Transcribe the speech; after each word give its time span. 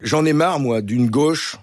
J'en 0.00 0.24
ai 0.24 0.32
marre, 0.32 0.60
moi, 0.60 0.82
d'une 0.82 1.08
gauche 1.08 1.56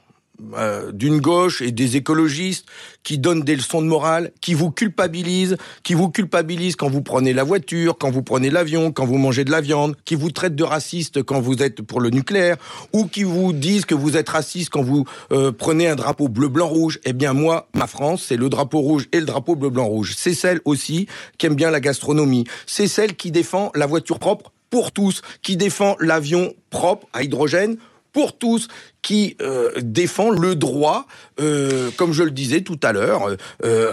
euh, 0.56 0.92
d'une 0.92 1.22
gauche 1.22 1.62
et 1.62 1.72
des 1.72 1.96
écologistes 1.96 2.66
qui 3.04 3.20
donnent 3.20 3.44
des 3.44 3.56
leçons 3.56 3.84
de 3.84 3.88
morale, 3.88 4.32
qui 4.42 4.56
vous 4.56 4.72
culpabilisent, 4.72 5.58
qui 5.84 5.94
vous 5.94 6.10
culpabilisent 6.10 6.76
quand 6.76 6.90
vous 6.90 7.04
prenez 7.04 7.34
la 7.34 7.44
voiture, 7.44 7.98
quand 8.00 8.10
vous 8.10 8.24
prenez 8.24 8.50
l'avion, 8.50 8.92
quand 8.92 9.06
vous 9.06 9.20
mangez 9.20 9.46
de 9.46 9.52
la 9.52 9.62
viande, 9.62 9.96
qui 10.06 10.16
vous 10.16 10.32
traitent 10.32 10.56
de 10.56 10.64
raciste 10.64 11.22
quand 11.22 11.40
vous 11.40 11.62
êtes 11.62 11.84
pour 11.84 12.02
le 12.02 12.10
nucléaire, 12.10 12.58
ou 12.94 13.06
qui 13.06 13.24
vous 13.24 13.54
disent 13.54 13.86
que 13.86 13.94
vous 13.94 14.18
êtes 14.18 14.30
raciste 14.30 14.72
quand 14.72 14.82
vous 14.82 15.06
euh, 15.32 15.52
prenez 15.52 15.88
un 15.88 15.96
drapeau 15.96 16.28
bleu, 16.28 16.50
blanc, 16.50 16.68
rouge. 16.68 17.00
Eh 17.06 17.14
bien 17.14 17.34
moi, 17.34 17.70
ma 17.76 17.88
France, 17.88 18.26
c'est 18.28 18.38
le 18.38 18.50
drapeau 18.50 18.80
rouge 18.80 19.08
et 19.12 19.20
le 19.20 19.26
drapeau 19.26 19.56
bleu, 19.56 19.70
blanc, 19.70 19.86
rouge. 19.86 20.16
C'est 20.18 20.34
celle 20.34 20.62
aussi 20.66 21.08
qui 21.38 21.46
aime 21.46 21.56
bien 21.56 21.70
la 21.70 21.80
gastronomie. 21.80 22.46
C'est 22.66 22.88
celle 22.88 23.16
qui 23.16 23.30
défend 23.30 23.72
la 23.76 23.86
voiture 23.86 24.18
propre 24.18 24.52
pour 24.72 24.92
tous, 24.92 25.22
qui 25.44 25.58
défend 25.58 25.96
l'avion 26.00 26.54
propre 26.72 27.08
à 27.14 27.22
hydrogène 27.22 27.78
pour 28.14 28.38
tous, 28.38 28.68
qui 29.02 29.36
euh, 29.42 29.72
défend 29.82 30.30
le 30.30 30.56
droit, 30.56 31.06
euh, 31.42 31.90
comme 31.98 32.14
je 32.14 32.24
le 32.24 32.32
disais 32.32 32.62
tout 32.62 32.80
à 32.84 32.94
l'heure, 32.94 33.36
euh, 33.66 33.92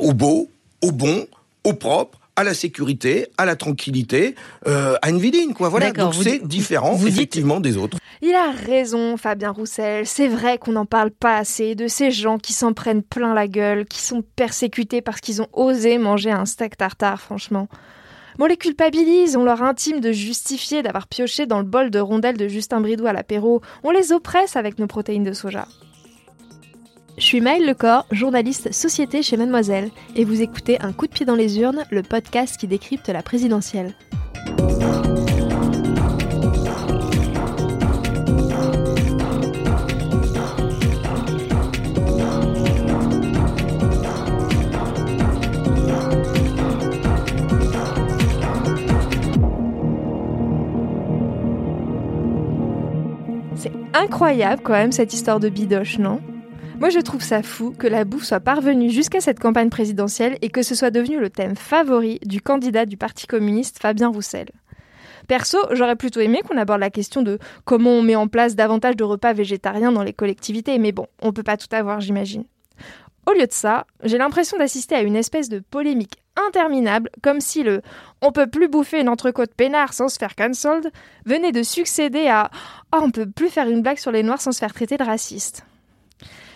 au 0.00 0.12
beau, 0.14 0.50
au 0.82 0.90
bon, 0.90 1.26
au 1.64 1.74
propre, 1.74 2.18
à 2.34 2.44
la 2.44 2.54
sécurité, 2.54 3.26
à 3.36 3.44
la 3.44 3.56
tranquillité, 3.56 4.36
à 4.64 5.10
une 5.10 5.18
vie 5.18 5.32
digne, 5.32 5.52
quoi. 5.54 5.68
Voilà. 5.68 5.90
Donc 5.90 6.14
c'est 6.14 6.46
différent, 6.46 6.96
effectivement, 7.04 7.58
des 7.58 7.76
autres. 7.76 7.98
Il 8.22 8.32
a 8.34 8.52
raison, 8.52 9.16
Fabien 9.16 9.50
Roussel. 9.50 10.06
C'est 10.06 10.28
vrai 10.28 10.56
qu'on 10.58 10.72
n'en 10.72 10.86
parle 10.86 11.10
pas 11.10 11.36
assez 11.36 11.74
de 11.74 11.88
ces 11.88 12.12
gens 12.12 12.38
qui 12.38 12.52
s'en 12.52 12.74
prennent 12.74 13.02
plein 13.02 13.34
la 13.34 13.48
gueule, 13.48 13.86
qui 13.86 14.00
sont 14.00 14.22
persécutés 14.36 15.02
parce 15.02 15.20
qu'ils 15.20 15.42
ont 15.42 15.48
osé 15.52 15.98
manger 15.98 16.30
un 16.30 16.46
steak 16.46 16.76
tartare, 16.76 17.20
franchement. 17.20 17.68
On 18.40 18.46
les 18.46 18.56
culpabilise, 18.56 19.36
on 19.36 19.42
leur 19.42 19.62
intime 19.62 19.98
de 19.98 20.12
justifier 20.12 20.84
d'avoir 20.84 21.08
pioché 21.08 21.46
dans 21.46 21.58
le 21.58 21.64
bol 21.64 21.90
de 21.90 21.98
rondelles 21.98 22.36
de 22.36 22.46
Justin 22.46 22.80
Bridou 22.80 23.06
à 23.06 23.12
l'apéro, 23.12 23.62
on 23.82 23.90
les 23.90 24.12
oppresse 24.12 24.54
avec 24.54 24.78
nos 24.78 24.86
protéines 24.86 25.24
de 25.24 25.32
soja. 25.32 25.66
Je 27.16 27.24
suis 27.24 27.40
Maëlle 27.40 27.66
Lecor, 27.66 28.06
journaliste 28.12 28.72
société 28.72 29.24
chez 29.24 29.36
Mademoiselle, 29.36 29.90
et 30.14 30.24
vous 30.24 30.40
écoutez 30.40 30.80
Un 30.80 30.92
coup 30.92 31.08
de 31.08 31.12
pied 31.12 31.26
dans 31.26 31.34
les 31.34 31.58
urnes, 31.58 31.84
le 31.90 32.04
podcast 32.04 32.56
qui 32.56 32.68
décrypte 32.68 33.08
la 33.08 33.24
présidentielle. 33.24 33.96
Incroyable 53.94 54.62
quand 54.62 54.72
même 54.72 54.92
cette 54.92 55.12
histoire 55.12 55.40
de 55.40 55.48
bidoche, 55.48 55.98
non? 55.98 56.20
Moi 56.80 56.90
je 56.90 57.00
trouve 57.00 57.22
ça 57.22 57.42
fou 57.42 57.72
que 57.76 57.86
la 57.86 58.04
bouffe 58.04 58.24
soit 58.24 58.40
parvenue 58.40 58.90
jusqu'à 58.90 59.20
cette 59.20 59.40
campagne 59.40 59.68
présidentielle 59.68 60.38
et 60.42 60.48
que 60.48 60.62
ce 60.62 60.74
soit 60.74 60.90
devenu 60.90 61.18
le 61.18 61.30
thème 61.30 61.56
favori 61.56 62.20
du 62.24 62.40
candidat 62.40 62.86
du 62.86 62.96
Parti 62.96 63.26
communiste 63.26 63.80
Fabien 63.80 64.08
Roussel. 64.08 64.48
Perso, 65.26 65.58
j'aurais 65.72 65.96
plutôt 65.96 66.20
aimé 66.20 66.40
qu'on 66.46 66.56
aborde 66.56 66.80
la 66.80 66.90
question 66.90 67.22
de 67.22 67.38
comment 67.64 67.90
on 67.90 68.02
met 68.02 68.16
en 68.16 68.28
place 68.28 68.56
davantage 68.56 68.96
de 68.96 69.04
repas 69.04 69.32
végétariens 69.32 69.92
dans 69.92 70.02
les 70.02 70.14
collectivités, 70.14 70.78
mais 70.78 70.92
bon, 70.92 71.06
on 71.20 71.32
peut 71.32 71.42
pas 71.42 71.56
tout 71.56 71.68
avoir, 71.72 72.00
j'imagine. 72.00 72.44
Au 73.28 73.32
lieu 73.32 73.46
de 73.46 73.52
ça, 73.52 73.84
j'ai 74.04 74.16
l'impression 74.16 74.56
d'assister 74.56 74.94
à 74.94 75.02
une 75.02 75.14
espèce 75.14 75.50
de 75.50 75.58
polémique 75.58 76.14
interminable, 76.48 77.10
comme 77.22 77.42
si 77.42 77.62
le 77.62 77.82
on 78.22 78.32
peut 78.32 78.46
plus 78.46 78.68
bouffer 78.68 79.00
une 79.00 79.08
entrecôte 79.10 79.52
peinard 79.54 79.92
sans 79.92 80.08
se 80.08 80.18
faire 80.18 80.34
cancelled 80.34 80.90
venait 81.26 81.52
de 81.52 81.62
succéder 81.62 82.28
à 82.28 82.50
oh, 82.94 83.00
on 83.02 83.10
peut 83.10 83.26
plus 83.28 83.50
faire 83.50 83.68
une 83.68 83.82
blague 83.82 83.98
sur 83.98 84.12
les 84.12 84.22
noirs 84.22 84.40
sans 84.40 84.52
se 84.52 84.60
faire 84.60 84.72
traiter 84.72 84.96
de 84.96 85.04
raciste. 85.04 85.66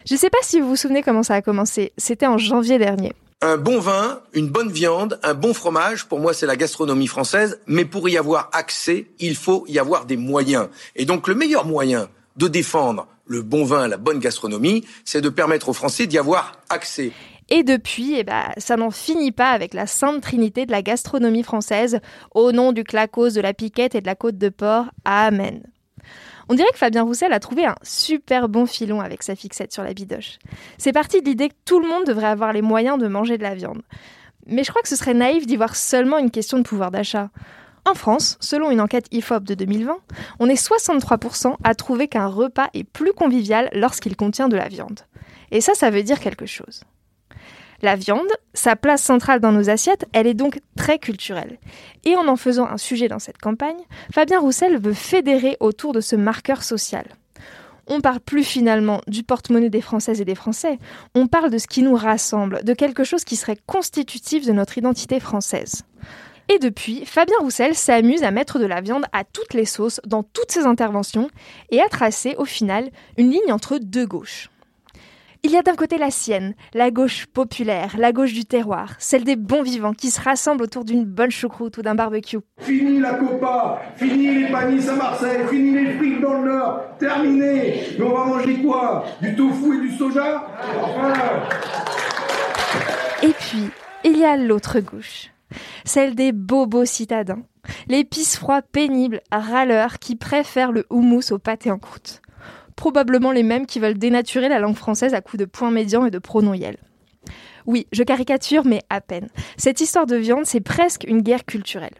Je 0.06 0.16
sais 0.16 0.30
pas 0.30 0.38
si 0.40 0.60
vous 0.60 0.68
vous 0.68 0.76
souvenez 0.76 1.02
comment 1.02 1.22
ça 1.22 1.34
a 1.34 1.42
commencé, 1.42 1.92
c'était 1.98 2.26
en 2.26 2.38
janvier 2.38 2.78
dernier. 2.78 3.12
Un 3.42 3.58
bon 3.58 3.78
vin, 3.78 4.20
une 4.32 4.48
bonne 4.48 4.72
viande, 4.72 5.20
un 5.22 5.34
bon 5.34 5.52
fromage, 5.52 6.06
pour 6.06 6.20
moi 6.20 6.32
c'est 6.32 6.46
la 6.46 6.56
gastronomie 6.56 7.06
française, 7.06 7.60
mais 7.66 7.84
pour 7.84 8.08
y 8.08 8.16
avoir 8.16 8.48
accès, 8.54 9.08
il 9.18 9.36
faut 9.36 9.66
y 9.68 9.78
avoir 9.78 10.06
des 10.06 10.16
moyens. 10.16 10.68
Et 10.96 11.04
donc 11.04 11.28
le 11.28 11.34
meilleur 11.34 11.66
moyen 11.66 12.08
de 12.36 12.48
défendre 12.48 13.08
le 13.26 13.42
bon 13.42 13.64
vin, 13.64 13.88
la 13.88 13.96
bonne 13.96 14.18
gastronomie, 14.18 14.84
c'est 15.04 15.20
de 15.20 15.28
permettre 15.28 15.68
aux 15.68 15.72
Français 15.72 16.06
d'y 16.06 16.18
avoir 16.18 16.60
accès. 16.68 17.12
Et 17.48 17.62
depuis, 17.62 18.14
eh 18.14 18.24
ben, 18.24 18.44
ça 18.56 18.76
n'en 18.76 18.90
finit 18.90 19.32
pas 19.32 19.50
avec 19.50 19.74
la 19.74 19.86
sainte 19.86 20.22
trinité 20.22 20.64
de 20.64 20.70
la 20.70 20.82
gastronomie 20.82 21.42
française, 21.42 22.00
au 22.34 22.52
nom 22.52 22.72
du 22.72 22.84
clacos, 22.84 23.34
de 23.34 23.40
la 23.40 23.52
piquette 23.52 23.94
et 23.94 24.00
de 24.00 24.06
la 24.06 24.14
côte 24.14 24.38
de 24.38 24.48
porc. 24.48 24.86
Amen. 25.04 25.62
On 26.48 26.54
dirait 26.54 26.70
que 26.72 26.78
Fabien 26.78 27.02
Roussel 27.02 27.32
a 27.32 27.40
trouvé 27.40 27.64
un 27.64 27.76
super 27.82 28.48
bon 28.48 28.66
filon 28.66 29.00
avec 29.00 29.22
sa 29.22 29.36
fixette 29.36 29.72
sur 29.72 29.82
la 29.82 29.94
bidoche. 29.94 30.38
C'est 30.78 30.92
parti 30.92 31.20
de 31.20 31.28
l'idée 31.28 31.48
que 31.48 31.54
tout 31.64 31.80
le 31.80 31.88
monde 31.88 32.04
devrait 32.04 32.26
avoir 32.26 32.52
les 32.52 32.62
moyens 32.62 32.98
de 32.98 33.06
manger 33.06 33.38
de 33.38 33.42
la 33.42 33.54
viande. 33.54 33.82
Mais 34.46 34.64
je 34.64 34.70
crois 34.70 34.82
que 34.82 34.88
ce 34.88 34.96
serait 34.96 35.14
naïf 35.14 35.46
d'y 35.46 35.56
voir 35.56 35.76
seulement 35.76 36.18
une 36.18 36.30
question 36.30 36.58
de 36.58 36.64
pouvoir 36.64 36.90
d'achat. 36.90 37.30
En 37.84 37.94
France, 37.94 38.36
selon 38.40 38.70
une 38.70 38.80
enquête 38.80 39.06
IFOP 39.10 39.40
de 39.40 39.54
2020, 39.54 39.96
on 40.38 40.48
est 40.48 40.68
63% 40.68 41.56
à 41.64 41.74
trouver 41.74 42.06
qu'un 42.06 42.28
repas 42.28 42.68
est 42.74 42.84
plus 42.84 43.12
convivial 43.12 43.70
lorsqu'il 43.72 44.16
contient 44.16 44.48
de 44.48 44.56
la 44.56 44.68
viande. 44.68 45.00
Et 45.50 45.60
ça, 45.60 45.74
ça 45.74 45.90
veut 45.90 46.02
dire 46.02 46.20
quelque 46.20 46.46
chose. 46.46 46.84
La 47.82 47.96
viande, 47.96 48.28
sa 48.54 48.76
place 48.76 49.02
centrale 49.02 49.40
dans 49.40 49.50
nos 49.50 49.68
assiettes, 49.68 50.06
elle 50.12 50.28
est 50.28 50.34
donc 50.34 50.60
très 50.76 51.00
culturelle. 51.00 51.58
Et 52.04 52.14
en 52.14 52.28
en 52.28 52.36
faisant 52.36 52.66
un 52.66 52.76
sujet 52.78 53.08
dans 53.08 53.18
cette 53.18 53.38
campagne, 53.38 53.82
Fabien 54.14 54.38
Roussel 54.38 54.78
veut 54.78 54.94
fédérer 54.94 55.56
autour 55.58 55.92
de 55.92 56.00
ce 56.00 56.14
marqueur 56.14 56.62
social. 56.62 57.04
On 57.88 58.00
parle 58.00 58.20
plus 58.20 58.44
finalement 58.44 59.00
du 59.08 59.24
porte-monnaie 59.24 59.68
des 59.68 59.80
Françaises 59.80 60.20
et 60.20 60.24
des 60.24 60.36
Français, 60.36 60.78
on 61.16 61.26
parle 61.26 61.50
de 61.50 61.58
ce 61.58 61.66
qui 61.66 61.82
nous 61.82 61.96
rassemble, 61.96 62.62
de 62.62 62.74
quelque 62.74 63.02
chose 63.02 63.24
qui 63.24 63.34
serait 63.34 63.58
constitutif 63.66 64.46
de 64.46 64.52
notre 64.52 64.78
identité 64.78 65.18
française. 65.18 65.82
Et 66.54 66.58
depuis, 66.58 67.06
Fabien 67.06 67.36
Roussel 67.40 67.74
s'amuse 67.74 68.22
à 68.24 68.30
mettre 68.30 68.58
de 68.58 68.66
la 68.66 68.82
viande 68.82 69.06
à 69.14 69.24
toutes 69.24 69.54
les 69.54 69.64
sauces 69.64 70.02
dans 70.06 70.22
toutes 70.22 70.50
ses 70.50 70.66
interventions 70.66 71.30
et 71.70 71.80
à 71.80 71.88
tracer 71.88 72.34
au 72.36 72.44
final 72.44 72.90
une 73.16 73.30
ligne 73.30 73.50
entre 73.50 73.78
deux 73.78 74.04
gauches. 74.04 74.50
Il 75.42 75.50
y 75.50 75.56
a 75.56 75.62
d'un 75.62 75.74
côté 75.74 75.96
la 75.96 76.10
sienne, 76.10 76.54
la 76.74 76.90
gauche 76.90 77.24
populaire, 77.24 77.94
la 77.96 78.12
gauche 78.12 78.34
du 78.34 78.44
terroir, 78.44 78.96
celle 78.98 79.24
des 79.24 79.34
bons 79.34 79.62
vivants 79.62 79.94
qui 79.94 80.10
se 80.10 80.20
rassemblent 80.20 80.64
autour 80.64 80.84
d'une 80.84 81.06
bonne 81.06 81.30
choucroute 81.30 81.78
ou 81.78 81.82
d'un 81.82 81.94
barbecue. 81.94 82.40
Fini 82.60 83.00
la 83.00 83.14
copa, 83.14 83.80
fini 83.96 84.42
les 84.42 84.52
panis 84.52 84.86
à 84.90 84.94
Marseille, 84.94 85.48
fini 85.48 85.72
les 85.72 85.94
frites 85.94 86.20
dans 86.20 86.34
le 86.34 86.52
Nord, 86.52 86.80
terminé. 86.98 87.96
Mais 87.98 88.04
on 88.04 88.14
va 88.14 88.26
manger 88.26 88.60
quoi? 88.62 89.06
Du 89.22 89.34
tofu 89.34 89.78
et 89.78 89.88
du 89.88 89.96
soja? 89.96 90.46
Et 93.22 93.32
puis, 93.32 93.70
il 94.04 94.18
y 94.18 94.24
a 94.26 94.36
l'autre 94.36 94.80
gauche 94.80 95.31
celle 95.84 96.14
des 96.14 96.32
bobos 96.32 96.84
citadins, 96.84 97.42
les 97.88 98.06
froids 98.24 98.62
pénibles, 98.62 99.20
râleurs 99.30 99.98
qui 99.98 100.16
préfèrent 100.16 100.72
le 100.72 100.86
houmous 100.90 101.32
au 101.32 101.38
pâté 101.38 101.70
en 101.70 101.78
croûte. 101.78 102.22
Probablement 102.76 103.32
les 103.32 103.42
mêmes 103.42 103.66
qui 103.66 103.78
veulent 103.78 103.98
dénaturer 103.98 104.48
la 104.48 104.58
langue 104.58 104.76
française 104.76 105.14
à 105.14 105.20
coups 105.20 105.40
de 105.40 105.44
points 105.44 105.70
médians 105.70 106.06
et 106.06 106.10
de 106.10 106.18
pronoms 106.18 106.54
Oui, 107.66 107.86
je 107.92 108.02
caricature, 108.02 108.64
mais 108.64 108.82
à 108.90 109.00
peine. 109.00 109.28
Cette 109.56 109.80
histoire 109.80 110.06
de 110.06 110.16
viande, 110.16 110.46
c'est 110.46 110.60
presque 110.60 111.04
une 111.06 111.22
guerre 111.22 111.44
culturelle. 111.44 111.94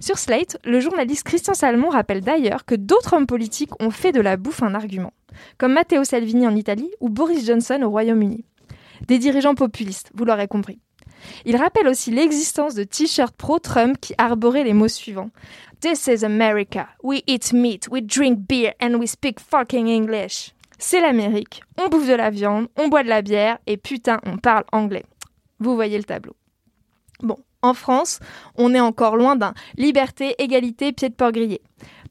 Sur 0.00 0.18
Slate, 0.18 0.56
le 0.64 0.80
journaliste 0.80 1.24
Christian 1.24 1.52
Salmon 1.52 1.90
rappelle 1.90 2.22
d'ailleurs 2.22 2.64
que 2.64 2.74
d'autres 2.74 3.12
hommes 3.12 3.26
politiques 3.26 3.78
ont 3.82 3.90
fait 3.90 4.12
de 4.12 4.20
la 4.20 4.38
bouffe 4.38 4.62
un 4.62 4.74
argument, 4.74 5.12
comme 5.58 5.74
Matteo 5.74 6.04
Salvini 6.04 6.46
en 6.46 6.56
Italie 6.56 6.90
ou 7.00 7.10
Boris 7.10 7.46
Johnson 7.46 7.80
au 7.82 7.90
Royaume-Uni. 7.90 8.44
Des 9.06 9.18
dirigeants 9.18 9.54
populistes, 9.54 10.10
vous 10.14 10.24
l'aurez 10.24 10.48
compris. 10.48 10.80
Il 11.44 11.56
rappelle 11.56 11.88
aussi 11.88 12.10
l'existence 12.10 12.74
de 12.74 12.84
t-shirts 12.84 13.34
pro-Trump 13.36 13.96
qui 14.00 14.14
arboraient 14.18 14.64
les 14.64 14.72
mots 14.72 14.88
suivants. 14.88 15.30
This 15.80 16.08
is 16.08 16.24
America. 16.24 16.88
We 17.02 17.22
eat 17.26 17.52
meat, 17.52 17.88
we 17.90 18.02
drink 18.02 18.40
beer 18.46 18.74
and 18.82 18.94
we 18.94 19.08
speak 19.08 19.40
fucking 19.40 19.88
English. 19.88 20.52
C'est 20.78 21.00
l'Amérique. 21.00 21.62
On 21.78 21.88
bouffe 21.88 22.08
de 22.08 22.14
la 22.14 22.30
viande, 22.30 22.68
on 22.76 22.88
boit 22.88 23.02
de 23.02 23.08
la 23.08 23.22
bière 23.22 23.58
et 23.66 23.76
putain, 23.76 24.20
on 24.24 24.38
parle 24.38 24.64
anglais. 24.72 25.04
Vous 25.58 25.74
voyez 25.74 25.98
le 25.98 26.04
tableau. 26.04 26.34
Bon, 27.22 27.36
en 27.62 27.74
France, 27.74 28.18
on 28.56 28.74
est 28.74 28.80
encore 28.80 29.16
loin 29.16 29.36
d'un 29.36 29.54
liberté, 29.76 30.34
égalité, 30.38 30.92
pied 30.92 31.10
de 31.10 31.14
porc 31.14 31.32
grillé. 31.32 31.60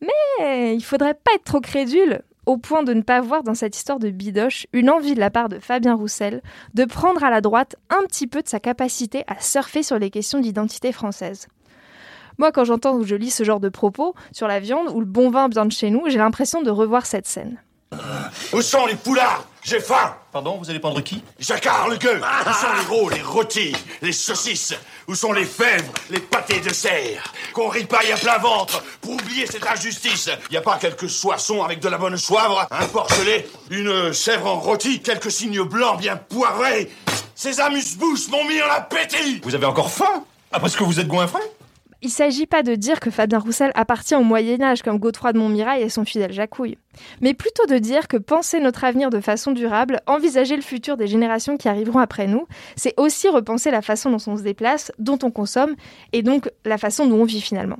Mais 0.01 0.75
il 0.75 0.83
faudrait 0.83 1.15
pas 1.15 1.33
être 1.35 1.43
trop 1.43 1.61
crédule 1.61 2.21
au 2.49 2.57
point 2.57 2.81
de 2.81 2.95
ne 2.95 3.03
pas 3.03 3.21
voir 3.21 3.43
dans 3.43 3.53
cette 3.53 3.77
histoire 3.77 3.99
de 3.99 4.09
bidoche 4.09 4.65
une 4.73 4.89
envie 4.89 5.13
de 5.13 5.19
la 5.19 5.29
part 5.29 5.49
de 5.49 5.59
Fabien 5.59 5.93
Roussel 5.93 6.41
de 6.73 6.83
prendre 6.83 7.23
à 7.23 7.29
la 7.29 7.41
droite 7.41 7.75
un 7.91 8.03
petit 8.07 8.25
peu 8.25 8.41
de 8.41 8.47
sa 8.47 8.59
capacité 8.59 9.23
à 9.27 9.39
surfer 9.39 9.83
sur 9.83 9.99
les 9.99 10.09
questions 10.09 10.39
d'identité 10.39 10.91
française. 10.91 11.47
Moi, 12.39 12.51
quand 12.51 12.63
j'entends 12.63 12.95
ou 12.95 13.03
je 13.03 13.13
lis 13.13 13.29
ce 13.29 13.43
genre 13.43 13.59
de 13.59 13.69
propos 13.69 14.15
sur 14.31 14.47
la 14.47 14.59
viande 14.59 14.87
ou 14.91 14.99
le 14.99 15.05
bon 15.05 15.29
vin 15.29 15.47
bien 15.47 15.65
de 15.65 15.71
chez 15.71 15.91
nous, 15.91 16.09
j'ai 16.09 16.17
l'impression 16.17 16.63
de 16.63 16.71
revoir 16.71 17.05
cette 17.05 17.27
scène. 17.27 17.61
Où 18.51 18.61
sont 18.63 18.87
les 18.87 18.95
poulards? 18.95 19.47
J'ai 19.61 19.79
faim 19.79 20.15
Pardon, 20.31 20.57
vous 20.57 20.69
allez 20.69 20.79
prendre 20.79 21.01
qui 21.01 21.23
Jacquard, 21.39 21.89
le 21.89 21.97
gueux 21.97 22.21
Où 22.21 22.53
sont 22.53 22.73
les 22.77 22.95
rôles, 22.95 23.13
les 23.13 23.21
rôtis, 23.21 23.75
les 24.03 24.11
saucisses 24.11 24.75
Où 25.07 25.15
sont 25.15 25.33
les 25.33 25.45
fèvres, 25.45 25.91
les 26.11 26.19
pâtés 26.19 26.59
de 26.59 26.71
serre 26.71 27.33
Qu'on 27.53 27.67
ripaille 27.67 28.11
à 28.11 28.17
plein 28.17 28.37
ventre 28.37 28.83
pour 29.01 29.13
oublier 29.13 29.47
cette 29.47 29.65
injustice. 29.65 30.29
Y 30.51 30.57
a 30.57 30.61
pas 30.61 30.77
quelques 30.77 31.09
soissons 31.09 31.63
avec 31.63 31.79
de 31.79 31.89
la 31.89 31.97
bonne 31.97 32.17
soivre, 32.17 32.67
un 32.69 32.85
porcelet, 32.85 33.47
une 33.71 34.13
sèvre 34.13 34.45
en 34.45 34.59
rôti, 34.59 35.01
quelques 35.01 35.31
signes 35.31 35.63
blancs 35.63 35.99
bien 35.99 36.15
poivrés. 36.15 36.91
Ces 37.33 37.59
amuse-bouches 37.59 38.27
m'ont 38.29 38.45
mis 38.45 38.61
en 38.61 38.69
appétit. 38.69 39.41
Vous 39.43 39.55
avez 39.55 39.65
encore 39.65 39.89
faim? 39.89 40.23
Après 40.51 40.69
ce 40.69 40.77
que 40.77 40.83
vous 40.83 40.99
êtes 40.99 41.07
goinfré? 41.07 41.39
Il 42.01 42.09
s'agit 42.09 42.45
pas 42.45 42.63
de 42.63 42.75
dire 42.75 43.01
que 43.01 43.11
Fabien 43.11 43.39
Roussel 43.39 43.71
appartient 43.75 44.15
au 44.15 44.23
Moyen-Âge 44.23 44.83
comme 44.83 44.99
Godefroy 44.99 45.33
de 45.33 45.37
Montmirail 45.37 45.81
et 45.81 45.89
son 45.89 46.05
fidèle 46.05 46.31
Jacouille, 46.31 46.77
mais 47.19 47.33
plutôt 47.33 47.65
de 47.65 47.77
dire 47.77 48.07
que 48.07 48.15
penser 48.15 48.61
notre 48.61 48.85
avenir 48.85 49.09
de 49.09 49.19
façon 49.19 49.51
durable, 49.51 49.99
envisager 50.07 50.55
le 50.55 50.61
futur 50.61 50.95
des 50.95 51.07
générations 51.07 51.57
qui 51.57 51.67
arriveront 51.67 51.99
après 51.99 52.27
nous, 52.27 52.47
c'est 52.77 52.97
aussi 52.97 53.27
repenser 53.27 53.69
la 53.69 53.81
façon 53.81 54.11
dont 54.11 54.23
on 54.27 54.37
se 54.37 54.43
déplace, 54.43 54.93
dont 54.97 55.19
on 55.23 55.31
consomme, 55.31 55.75
et 56.13 56.21
donc 56.21 56.49
la 56.63 56.77
façon 56.77 57.05
dont 57.05 57.21
on 57.21 57.25
vit 57.25 57.41
finalement. 57.41 57.79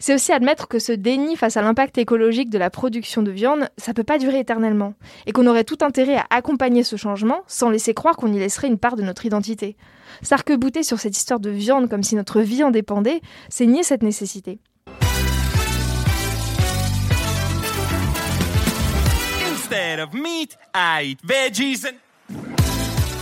C'est 0.00 0.14
aussi 0.14 0.32
admettre 0.32 0.68
que 0.68 0.78
ce 0.78 0.92
déni 0.92 1.36
face 1.36 1.56
à 1.56 1.62
l'impact 1.62 1.98
écologique 1.98 2.50
de 2.50 2.58
la 2.58 2.70
production 2.70 3.22
de 3.22 3.32
viande, 3.32 3.68
ça 3.76 3.94
peut 3.94 4.04
pas 4.04 4.18
durer 4.18 4.38
éternellement, 4.38 4.94
et 5.26 5.32
qu'on 5.32 5.46
aurait 5.48 5.64
tout 5.64 5.78
intérêt 5.80 6.16
à 6.16 6.26
accompagner 6.30 6.84
ce 6.84 6.94
changement 6.94 7.40
sans 7.48 7.68
laisser 7.68 7.94
croire 7.94 8.16
qu'on 8.16 8.32
y 8.32 8.38
laisserait 8.38 8.68
une 8.68 8.78
part 8.78 8.94
de 8.94 9.02
notre 9.02 9.26
identité. 9.26 9.76
S'arc-bouter 10.22 10.84
sur 10.84 11.00
cette 11.00 11.16
histoire 11.16 11.40
de 11.40 11.50
viande 11.50 11.88
comme 11.88 12.04
si 12.04 12.14
notre 12.14 12.40
vie 12.40 12.62
en 12.62 12.70
dépendait, 12.70 13.20
c'est 13.48 13.66
nier 13.66 13.82
cette 13.82 14.02
nécessité. 14.02 14.60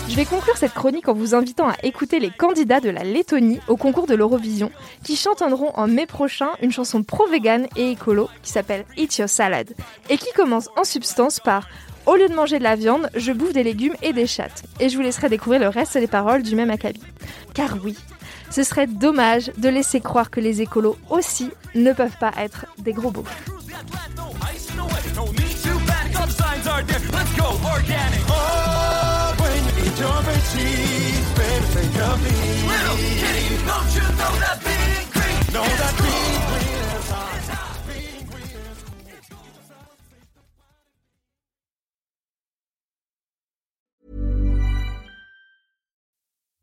Je 0.09 0.15
vais 0.15 0.25
conclure 0.25 0.57
cette 0.57 0.73
chronique 0.73 1.09
en 1.09 1.15
vous 1.15 1.35
invitant 1.35 1.69
à 1.69 1.75
écouter 1.83 2.21
les 2.21 2.31
candidats 2.31 2.81
de 2.81 2.91
la 2.91 3.03
Lettonie 3.03 3.61
au 3.67 3.77
concours 3.77 4.07
de 4.07 4.15
l'Eurovision, 4.15 4.71
qui 5.03 5.17
chantonneront 5.17 5.73
en 5.75 5.89
mai 5.89 6.07
prochain 6.07 6.49
une 6.63 6.71
chanson 6.71 7.03
pro-vegan 7.03 7.67
et 7.77 7.91
écolo 7.91 8.29
qui 8.43 8.53
s'appelle 8.53 8.85
Eat 8.97 9.19
Your 9.19 9.29
Salad, 9.29 9.75
et 10.09 10.17
qui 10.17 10.33
commence 10.33 10.69
en 10.77 10.85
substance 10.85 11.41
par 11.41 11.69
Au 12.07 12.15
lieu 12.15 12.29
de 12.29 12.35
manger 12.35 12.59
de 12.59 12.65
la 12.65 12.77
viande, 12.77 13.11
je 13.17 13.33
bouffe 13.33 13.53
des 13.53 13.65
légumes 13.65 13.97
et 14.01 14.13
des 14.13 14.29
chattes. 14.29 14.63
Et 14.79 14.89
je 14.89 14.97
vous 14.97 15.03
laisserai 15.03 15.29
découvrir 15.29 15.61
le 15.61 15.69
reste 15.69 15.99
des 15.99 16.07
paroles 16.07 16.43
du 16.45 16.55
même 16.55 16.71
acabit. 16.71 17.03
Car 17.53 17.77
oui, 17.83 17.97
ce 18.51 18.63
serait 18.63 18.87
dommage 18.87 19.51
de 19.59 19.69
laisser 19.69 20.01
croire 20.01 20.31
que 20.31 20.41
les 20.41 20.63
écolos 20.63 20.97
aussi 21.11 21.51
ne 21.75 21.93
peuvent 21.93 22.17
pas 22.21 22.33
être 22.39 22.67
des 22.79 22.93
gros 22.93 23.11
beaufs. 23.11 23.27
y 29.87 31.23
baby, 31.37 31.67
think 31.67 31.97
of 32.03 32.23
me. 32.23 32.31
Little 32.67 32.97
kitty, 32.97 33.57
don't 33.67 33.95
you 33.95 34.03
know 34.17 34.33
that 34.41 34.76